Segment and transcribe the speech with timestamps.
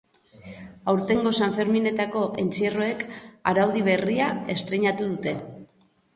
[0.93, 3.05] Aurtengo sanferminetako entzierroek
[3.53, 5.37] araudi berria estreinatu dute.